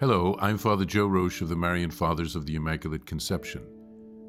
Hello, 0.00 0.36
I'm 0.38 0.58
Father 0.58 0.84
Joe 0.84 1.08
Roesch 1.08 1.42
of 1.42 1.48
the 1.48 1.56
Marian 1.56 1.90
Fathers 1.90 2.36
of 2.36 2.46
the 2.46 2.54
Immaculate 2.54 3.04
Conception. 3.04 3.66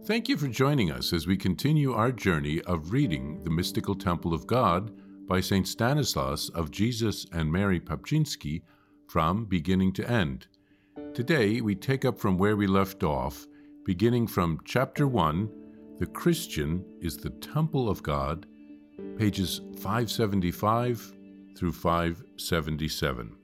Thank 0.06 0.28
you 0.28 0.36
for 0.36 0.48
joining 0.48 0.90
us 0.90 1.14
as 1.14 1.28
we 1.28 1.38
continue 1.38 1.94
our 1.94 2.12
journey 2.12 2.60
of 2.62 2.92
reading 2.92 3.44
The 3.44 3.52
Mystical 3.52 3.94
Temple 3.94 4.34
of 4.34 4.48
God 4.48 4.92
by 5.28 5.40
St. 5.40 5.68
Stanislaus 5.68 6.50
of 6.56 6.72
Jesus 6.72 7.28
and 7.34 7.52
Mary 7.52 7.80
Papczyński 7.80 8.64
from 9.08 9.46
beginning 9.46 9.94
to 9.94 10.10
end. 10.10 10.48
Today, 11.14 11.62
we 11.62 11.76
take 11.76 12.04
up 12.04 12.18
from 12.18 12.40
where 12.40 12.56
we 12.56 12.66
left 12.66 13.04
off, 13.04 13.46
beginning 13.86 14.26
from 14.26 14.62
chapter 14.66 15.08
1 15.08 15.52
The 16.00 16.08
Christian 16.08 16.84
is 17.00 17.16
the 17.16 17.30
Temple 17.30 17.90
of 17.90 18.02
God, 18.02 18.48
pages 19.20 19.62
575 19.76 21.14
through 21.56 21.74
577. 21.74 23.36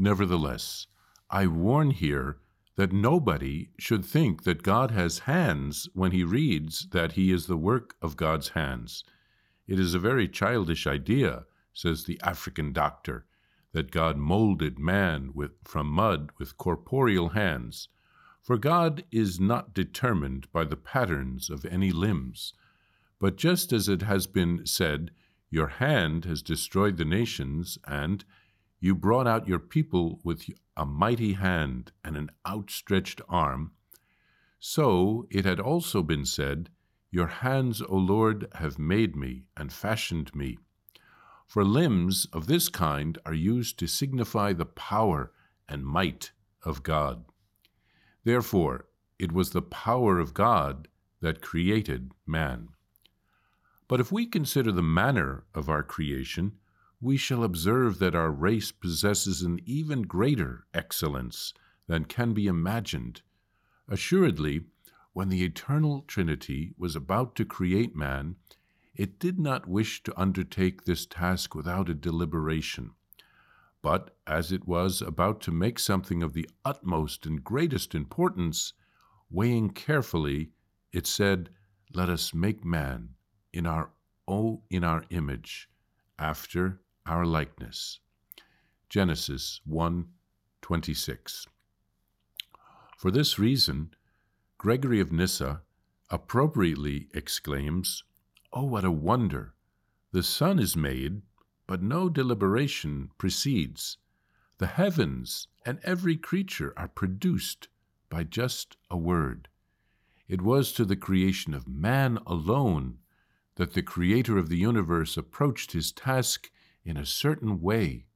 Nevertheless, 0.00 0.86
I 1.28 1.48
warn 1.48 1.90
here 1.90 2.38
that 2.76 2.92
nobody 2.92 3.70
should 3.80 4.04
think 4.04 4.44
that 4.44 4.62
God 4.62 4.92
has 4.92 5.20
hands 5.20 5.88
when 5.92 6.12
he 6.12 6.22
reads 6.22 6.86
that 6.92 7.12
he 7.12 7.32
is 7.32 7.46
the 7.46 7.56
work 7.56 7.96
of 8.00 8.16
God's 8.16 8.50
hands. 8.50 9.02
It 9.66 9.80
is 9.80 9.94
a 9.94 9.98
very 9.98 10.28
childish 10.28 10.86
idea, 10.86 11.46
says 11.74 12.04
the 12.04 12.20
African 12.22 12.72
doctor, 12.72 13.26
that 13.72 13.90
God 13.90 14.16
molded 14.16 14.78
man 14.78 15.32
with, 15.34 15.50
from 15.64 15.88
mud 15.88 16.30
with 16.38 16.56
corporeal 16.56 17.30
hands. 17.30 17.88
For 18.40 18.56
God 18.56 19.04
is 19.10 19.40
not 19.40 19.74
determined 19.74 20.50
by 20.52 20.64
the 20.64 20.76
patterns 20.76 21.50
of 21.50 21.64
any 21.64 21.90
limbs. 21.90 22.54
But 23.18 23.36
just 23.36 23.72
as 23.72 23.88
it 23.88 24.02
has 24.02 24.28
been 24.28 24.64
said, 24.64 25.10
Your 25.50 25.66
hand 25.66 26.24
has 26.24 26.40
destroyed 26.40 26.98
the 26.98 27.04
nations, 27.04 27.78
and 27.84 28.24
you 28.80 28.94
brought 28.94 29.26
out 29.26 29.48
your 29.48 29.58
people 29.58 30.20
with 30.22 30.44
a 30.76 30.86
mighty 30.86 31.32
hand 31.32 31.92
and 32.04 32.16
an 32.16 32.30
outstretched 32.46 33.20
arm. 33.28 33.72
So 34.60 35.26
it 35.30 35.44
had 35.44 35.60
also 35.60 36.02
been 36.02 36.24
said, 36.24 36.70
Your 37.10 37.26
hands, 37.26 37.82
O 37.82 37.96
Lord, 37.96 38.48
have 38.54 38.78
made 38.78 39.16
me 39.16 39.44
and 39.56 39.72
fashioned 39.72 40.34
me. 40.34 40.58
For 41.46 41.64
limbs 41.64 42.26
of 42.32 42.46
this 42.46 42.68
kind 42.68 43.18
are 43.24 43.34
used 43.34 43.78
to 43.78 43.86
signify 43.86 44.52
the 44.52 44.66
power 44.66 45.32
and 45.68 45.84
might 45.84 46.32
of 46.62 46.82
God. 46.82 47.24
Therefore, 48.24 48.86
it 49.18 49.32
was 49.32 49.50
the 49.50 49.62
power 49.62 50.18
of 50.18 50.34
God 50.34 50.88
that 51.20 51.40
created 51.40 52.12
man. 52.26 52.68
But 53.88 54.00
if 54.00 54.12
we 54.12 54.26
consider 54.26 54.70
the 54.70 54.82
manner 54.82 55.44
of 55.54 55.68
our 55.68 55.82
creation, 55.82 56.58
we 57.00 57.16
shall 57.16 57.44
observe 57.44 57.98
that 57.98 58.14
our 58.14 58.30
race 58.30 58.72
possesses 58.72 59.42
an 59.42 59.60
even 59.64 60.02
greater 60.02 60.66
excellence 60.74 61.54
than 61.86 62.04
can 62.04 62.34
be 62.34 62.46
imagined. 62.46 63.22
Assuredly, 63.88 64.64
when 65.12 65.28
the 65.28 65.44
eternal 65.44 66.02
Trinity 66.02 66.74
was 66.76 66.96
about 66.96 67.34
to 67.36 67.44
create 67.44 67.94
man, 67.94 68.36
it 68.94 69.20
did 69.20 69.38
not 69.38 69.68
wish 69.68 70.02
to 70.02 70.20
undertake 70.20 70.84
this 70.84 71.06
task 71.06 71.54
without 71.54 71.88
a 71.88 71.94
deliberation. 71.94 72.90
But 73.80 74.16
as 74.26 74.50
it 74.50 74.66
was 74.66 75.00
about 75.00 75.40
to 75.42 75.52
make 75.52 75.78
something 75.78 76.22
of 76.22 76.32
the 76.32 76.48
utmost 76.64 77.26
and 77.26 77.44
greatest 77.44 77.94
importance, 77.94 78.72
weighing 79.30 79.70
carefully, 79.70 80.50
it 80.92 81.06
said, 81.06 81.50
Let 81.94 82.08
us 82.08 82.34
make 82.34 82.64
man 82.64 83.10
in 83.52 83.66
our 83.66 83.90
oh, 84.26 84.62
in 84.68 84.82
our 84.82 85.04
image, 85.10 85.70
after 86.18 86.80
our 87.08 87.24
likeness. 87.24 88.00
Genesis 88.88 89.60
1:26. 89.66 91.46
For 92.96 93.10
this 93.10 93.38
reason, 93.38 93.94
Gregory 94.58 95.00
of 95.00 95.10
Nyssa 95.12 95.62
appropriately 96.10 97.08
exclaims, 97.14 98.04
"Oh, 98.52 98.64
what 98.64 98.84
a 98.84 98.90
wonder! 98.90 99.54
The 100.10 100.22
sun 100.22 100.58
is 100.58 100.76
made, 100.76 101.22
but 101.66 101.82
no 101.82 102.08
deliberation 102.08 103.10
precedes. 103.18 103.98
The 104.58 104.66
heavens 104.66 105.48
and 105.64 105.78
every 105.82 106.16
creature 106.16 106.72
are 106.76 106.88
produced 106.88 107.68
by 108.08 108.24
just 108.24 108.76
a 108.90 108.96
word. 108.96 109.48
It 110.26 110.42
was 110.42 110.72
to 110.72 110.84
the 110.84 110.96
creation 110.96 111.54
of 111.54 111.68
man 111.68 112.18
alone 112.26 112.98
that 113.54 113.74
the 113.74 113.82
Creator 113.82 114.38
of 114.38 114.48
the 114.48 114.58
universe 114.58 115.16
approached 115.16 115.72
his 115.72 115.92
task 115.92 116.50
in 116.88 116.96
a 116.96 117.04
certain 117.04 117.60
way 117.60 118.06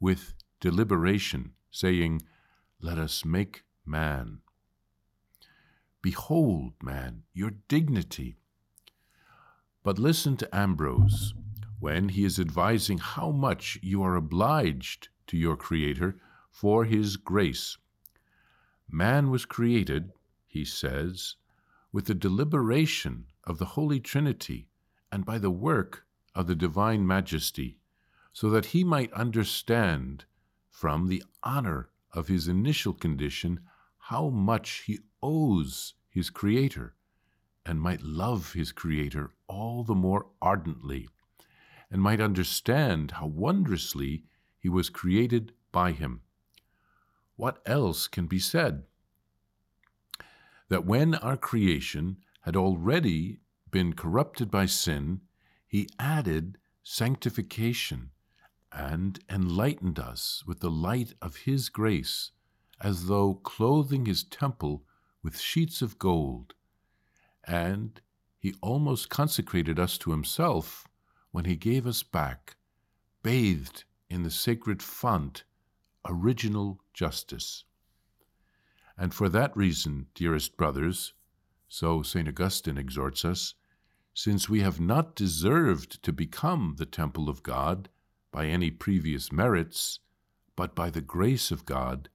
with 0.00 0.32
deliberation, 0.58 1.52
saying, 1.70 2.22
Let 2.80 2.96
us 2.96 3.26
make 3.26 3.62
man. 3.84 4.38
Behold, 6.00 6.72
man, 6.82 7.24
your 7.34 7.50
dignity. 7.68 8.36
But 9.82 9.98
listen 9.98 10.38
to 10.38 10.56
Ambrose 10.56 11.34
when 11.78 12.08
he 12.08 12.24
is 12.24 12.40
advising 12.40 12.96
how 12.96 13.32
much 13.32 13.78
you 13.82 14.02
are 14.02 14.16
obliged 14.16 15.08
to 15.26 15.36
your 15.36 15.56
Creator 15.56 16.16
for 16.50 16.86
his 16.86 17.18
grace. 17.18 17.76
Man 18.88 19.28
was 19.28 19.44
created, 19.44 20.10
he 20.46 20.64
says, 20.64 21.36
with 21.92 22.06
the 22.06 22.14
deliberation 22.14 23.26
of 23.44 23.58
the 23.58 23.76
Holy 23.76 24.00
Trinity 24.00 24.68
and 25.10 25.26
by 25.26 25.36
the 25.36 25.50
work 25.50 26.06
of 26.34 26.46
the 26.46 26.54
Divine 26.54 27.06
Majesty 27.06 27.76
so 28.32 28.48
that 28.50 28.66
he 28.66 28.82
might 28.82 29.12
understand 29.12 30.24
from 30.68 31.08
the 31.08 31.22
honor 31.42 31.90
of 32.12 32.28
his 32.28 32.48
initial 32.48 32.92
condition 32.92 33.60
how 33.98 34.28
much 34.28 34.84
he 34.86 34.98
owes 35.22 35.94
his 36.08 36.30
Creator, 36.30 36.94
and 37.64 37.80
might 37.80 38.02
love 38.02 38.52
his 38.52 38.72
Creator 38.72 39.32
all 39.46 39.84
the 39.84 39.94
more 39.94 40.26
ardently, 40.40 41.08
and 41.90 42.02
might 42.02 42.20
understand 42.20 43.12
how 43.12 43.26
wondrously 43.26 44.24
he 44.58 44.68
was 44.68 44.90
created 44.90 45.52
by 45.70 45.92
him. 45.92 46.22
What 47.36 47.62
else 47.66 48.08
can 48.08 48.26
be 48.26 48.38
said? 48.38 48.84
That 50.68 50.84
when 50.84 51.14
our 51.16 51.36
creation 51.36 52.18
had 52.42 52.56
already 52.56 53.40
been 53.70 53.92
corrupted 53.92 54.50
by 54.50 54.66
sin, 54.66 55.20
he 55.66 55.88
added 55.98 56.58
sanctification 56.82 58.10
and 58.72 59.18
enlightened 59.28 59.98
us 59.98 60.42
with 60.46 60.60
the 60.60 60.70
light 60.70 61.14
of 61.20 61.36
His 61.36 61.68
grace, 61.68 62.30
as 62.80 63.06
though 63.06 63.34
clothing 63.34 64.06
His 64.06 64.24
temple 64.24 64.84
with 65.22 65.38
sheets 65.38 65.82
of 65.82 65.98
gold. 65.98 66.54
And 67.44 68.00
He 68.38 68.54
almost 68.60 69.10
consecrated 69.10 69.78
us 69.78 69.98
to 69.98 70.10
Himself 70.10 70.86
when 71.30 71.44
He 71.44 71.56
gave 71.56 71.86
us 71.86 72.02
back, 72.02 72.56
bathed 73.22 73.84
in 74.08 74.22
the 74.22 74.30
sacred 74.30 74.82
font, 74.82 75.44
original 76.06 76.80
justice. 76.92 77.64
And 78.96 79.14
for 79.14 79.28
that 79.30 79.56
reason, 79.56 80.06
dearest 80.14 80.56
brothers, 80.56 81.14
so 81.68 82.02
St. 82.02 82.28
Augustine 82.28 82.76
exhorts 82.76 83.24
us, 83.24 83.54
since 84.14 84.48
we 84.48 84.60
have 84.60 84.78
not 84.78 85.16
deserved 85.16 86.02
to 86.02 86.12
become 86.12 86.74
the 86.76 86.84
temple 86.84 87.30
of 87.30 87.42
God, 87.42 87.88
by 88.32 88.46
any 88.46 88.70
previous 88.70 89.30
merits, 89.30 90.00
but 90.56 90.74
by 90.74 90.90
the 90.90 91.00
grace 91.00 91.50
of 91.50 91.66
God, 91.66 92.08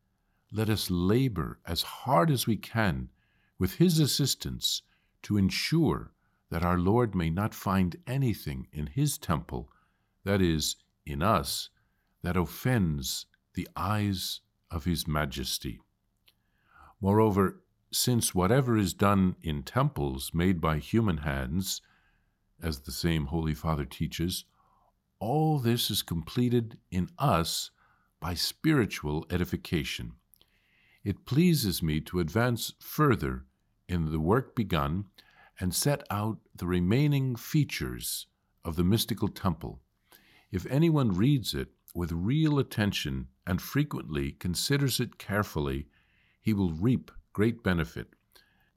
let 0.52 0.70
us 0.70 0.90
labor 0.90 1.60
as 1.66 1.84
hard 1.84 2.30
as 2.32 2.48
we 2.48 2.58
can 2.58 3.10
with 3.60 3.76
His 3.76 4.00
assistance 4.00 4.82
to 5.22 5.38
ensure 5.38 6.12
that 6.50 6.64
our 6.64 6.78
Lord 6.78 7.14
may 7.16 7.30
not 7.30 7.54
find 7.54 7.96
anything 8.08 8.68
in 8.74 8.88
His 8.88 9.18
temple, 9.18 9.70
that 10.24 10.42
is, 10.42 10.76
in 11.06 11.22
us, 11.22 11.70
that 12.24 12.38
offends 12.38 13.26
the 13.54 13.68
eyes 13.76 14.42
of 14.72 14.86
His 14.86 15.08
majesty. 15.08 15.80
Moreover, 17.00 17.62
since 17.92 18.36
whatever 18.36 18.78
is 18.78 18.94
done 18.94 19.36
in 19.42 19.64
temples 19.64 20.32
made 20.34 20.60
by 20.60 20.78
human 20.80 21.18
hands, 21.18 21.82
as 22.62 22.82
the 22.82 22.92
same 22.92 23.28
Holy 23.28 23.54
Father 23.54 23.86
teaches, 23.86 24.46
all 25.20 25.60
this 25.60 25.90
is 25.90 26.02
completed 26.02 26.78
in 26.92 27.10
us 27.18 27.72
by 28.20 28.34
spiritual 28.34 29.26
edification. 29.30 30.14
It 31.04 31.26
pleases 31.26 31.82
me 31.82 32.02
to 32.02 32.20
advance 32.20 32.74
further 32.80 33.46
in 33.88 34.12
the 34.12 34.20
work 34.20 34.56
begun 34.56 35.06
and 35.60 35.74
set 35.74 36.04
out 36.12 36.40
the 36.56 36.68
remaining 36.68 37.36
features 37.36 38.28
of 38.64 38.76
the 38.76 38.84
mystical 38.84 39.28
temple. 39.28 39.80
If 40.52 40.66
anyone 40.68 41.16
reads 41.16 41.54
it 41.54 41.70
with 41.94 42.12
real 42.12 42.60
attention 42.60 43.28
and 43.46 43.62
frequently 43.62 44.34
considers 44.34 45.00
it 45.00 45.18
carefully, 45.18 45.88
he 46.42 46.54
will 46.54 46.72
reap 46.72 47.12
great 47.34 47.64
benefit, 47.64 48.14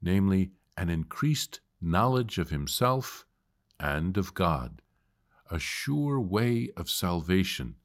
namely, 0.01 0.51
an 0.77 0.89
increased 0.89 1.59
knowledge 1.81 2.37
of 2.37 2.49
himself 2.49 3.25
and 3.79 4.17
of 4.17 4.33
God 4.33 4.81
a 5.51 5.59
sure 5.59 6.19
way 6.19 6.69
of 6.77 6.89
salvation, 6.89 7.75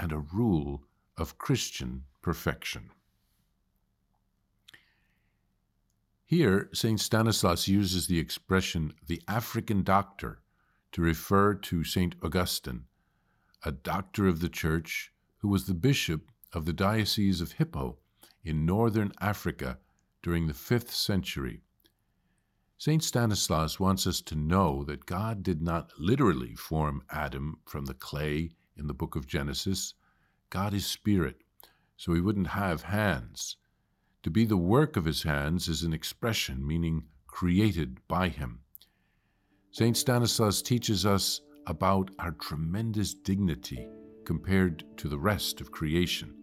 and 0.00 0.10
a 0.10 0.18
rule 0.18 0.82
of 1.16 1.38
Christian 1.38 2.02
perfection. 2.20 2.90
Here, 6.26 6.68
St. 6.72 6.98
Stanislaus 6.98 7.68
uses 7.68 8.08
the 8.08 8.18
expression 8.18 8.94
the 9.06 9.22
African 9.28 9.84
doctor 9.84 10.40
to 10.90 11.02
refer 11.02 11.54
to 11.54 11.84
St. 11.84 12.16
Augustine, 12.22 12.84
a 13.62 13.70
doctor 13.70 14.26
of 14.26 14.40
the 14.40 14.48
Church 14.48 15.12
who 15.38 15.48
was 15.48 15.66
the 15.66 15.74
bishop 15.74 16.32
of 16.52 16.64
the 16.64 16.72
Diocese 16.72 17.40
of 17.40 17.52
Hippo 17.52 17.98
in 18.42 18.66
northern 18.66 19.12
Africa 19.20 19.78
during 20.22 20.46
the 20.46 20.52
5th 20.52 20.90
century. 20.90 21.62
St. 22.76 23.02
Stanislaus 23.02 23.78
wants 23.78 24.06
us 24.06 24.20
to 24.22 24.34
know 24.34 24.84
that 24.84 25.06
God 25.06 25.42
did 25.42 25.62
not 25.62 25.92
literally 25.98 26.54
form 26.54 27.02
Adam 27.10 27.60
from 27.64 27.86
the 27.86 27.94
clay 27.94 28.50
in 28.76 28.86
the 28.88 28.94
book 28.94 29.16
of 29.16 29.26
Genesis. 29.26 29.94
God 30.50 30.74
is 30.74 30.84
spirit, 30.84 31.36
so 31.96 32.12
he 32.12 32.20
wouldn't 32.20 32.48
have 32.48 32.82
hands. 32.82 33.56
To 34.24 34.30
be 34.30 34.44
the 34.44 34.56
work 34.56 34.96
of 34.96 35.04
his 35.04 35.22
hands 35.22 35.68
is 35.68 35.82
an 35.82 35.92
expression 35.92 36.66
meaning 36.66 37.04
created 37.26 37.98
by 38.08 38.28
him. 38.28 38.60
St. 39.70 39.96
Stanislaus 39.96 40.62
teaches 40.62 41.06
us 41.06 41.40
about 41.66 42.10
our 42.18 42.32
tremendous 42.32 43.14
dignity 43.14 43.88
compared 44.24 44.84
to 44.98 45.08
the 45.08 45.18
rest 45.18 45.60
of 45.60 45.70
creation. 45.70 46.34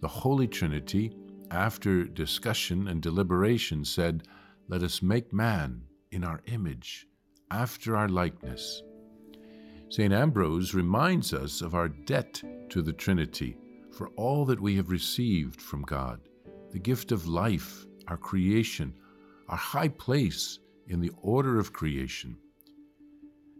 The 0.00 0.08
Holy 0.08 0.48
Trinity, 0.48 1.12
after 1.50 2.04
discussion 2.04 2.88
and 2.88 3.02
deliberation, 3.02 3.84
said, 3.84 4.26
Let 4.70 4.84
us 4.84 5.02
make 5.02 5.32
man 5.32 5.82
in 6.12 6.22
our 6.22 6.42
image, 6.46 7.08
after 7.50 7.96
our 7.96 8.08
likeness. 8.08 8.84
St. 9.88 10.12
Ambrose 10.12 10.74
reminds 10.74 11.34
us 11.34 11.60
of 11.60 11.74
our 11.74 11.88
debt 11.88 12.40
to 12.68 12.80
the 12.80 12.92
Trinity 12.92 13.56
for 13.90 14.10
all 14.10 14.44
that 14.44 14.60
we 14.60 14.76
have 14.76 14.92
received 14.92 15.60
from 15.60 15.82
God 15.82 16.20
the 16.70 16.78
gift 16.78 17.10
of 17.10 17.26
life, 17.26 17.84
our 18.06 18.16
creation, 18.16 18.94
our 19.48 19.56
high 19.56 19.88
place 19.88 20.60
in 20.86 21.00
the 21.00 21.10
order 21.20 21.58
of 21.58 21.72
creation. 21.72 22.36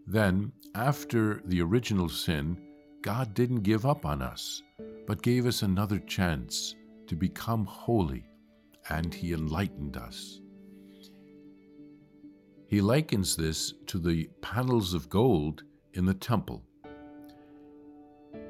Then, 0.07 0.53
after 0.75 1.41
the 1.43 1.61
original 1.61 2.07
sin, 2.07 2.57
God 3.01 3.33
didn't 3.33 3.63
give 3.63 3.85
up 3.85 4.05
on 4.05 4.21
us, 4.21 4.61
but 5.07 5.21
gave 5.21 5.45
us 5.45 5.61
another 5.61 5.99
chance 5.99 6.73
to 7.07 7.17
become 7.17 7.65
holy, 7.65 8.23
and 8.89 9.13
He 9.13 9.33
enlightened 9.33 9.97
us. 9.97 10.40
He 12.71 12.79
likens 12.79 13.35
this 13.35 13.73
to 13.87 13.99
the 13.99 14.29
panels 14.39 14.93
of 14.93 15.09
gold 15.09 15.63
in 15.93 16.05
the 16.05 16.13
temple. 16.13 16.63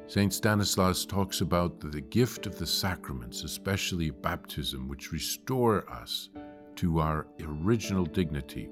St. 0.06 0.32
Stanislaus 0.32 1.08
talks 1.08 1.42
about 1.42 1.80
the 1.80 2.02
gift 2.02 2.46
of 2.46 2.60
the 2.60 2.68
sacraments, 2.68 3.44
especially 3.44 4.12
baptism, 4.12 4.88
which 4.88 5.12
restore 5.12 5.92
us 5.92 6.30
to 6.76 7.00
our 7.00 7.26
original 7.42 8.06
dignity. 8.06 8.70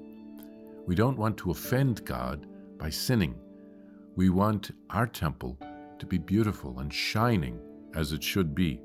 We 0.86 0.94
don't 0.94 1.18
want 1.18 1.36
to 1.38 1.50
offend 1.50 2.04
God 2.04 2.46
by 2.78 2.90
sinning. 2.90 3.34
We 4.14 4.30
want 4.30 4.70
our 4.90 5.08
temple 5.08 5.58
to 5.98 6.06
be 6.06 6.18
beautiful 6.18 6.78
and 6.78 6.94
shining 6.94 7.58
as 7.96 8.12
it 8.12 8.22
should 8.22 8.54
be. 8.54 8.80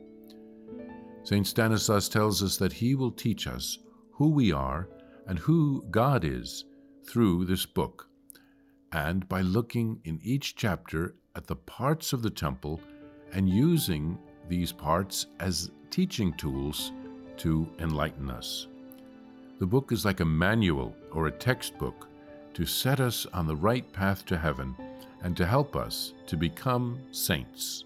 St. 1.22 1.46
Stanislaus 1.46 2.10
tells 2.10 2.42
us 2.42 2.58
that 2.58 2.74
he 2.74 2.96
will 2.96 3.12
teach 3.12 3.46
us 3.46 3.78
who 4.10 4.30
we 4.30 4.52
are 4.52 4.90
and 5.28 5.40
who 5.40 5.84
God 5.92 6.24
is 6.24 6.66
through 7.06 7.46
this 7.46 7.66
book, 7.66 8.08
and 8.92 9.28
by 9.28 9.42
looking 9.42 10.00
in 10.04 10.20
each 10.24 10.56
chapter 10.56 11.16
at 11.36 11.48
the 11.48 11.56
parts 11.56 12.14
of 12.14 12.22
the 12.22 12.30
temple 12.30 12.80
and 13.34 13.50
using 13.50 14.18
these 14.48 14.72
parts 14.72 15.28
as 15.40 15.72
teaching 15.90 16.34
tools 16.34 16.92
to 17.38 17.68
enlighten 17.80 18.30
us. 18.30 18.68
The 19.60 19.66
book 19.66 19.92
is 19.92 20.06
like 20.06 20.20
a 20.20 20.26
manual 20.26 20.96
or 21.12 21.28
a 21.28 21.32
textbook 21.32 22.08
to 22.54 22.66
set 22.66 23.00
us 23.00 23.26
on 23.34 23.48
the 23.48 23.56
right 23.56 23.92
path 23.94 24.26
to 24.28 24.38
heaven 24.38 24.76
and 25.22 25.36
to 25.38 25.46
help 25.46 25.76
us 25.76 26.14
to 26.28 26.38
become 26.38 27.00
saints. 27.12 27.86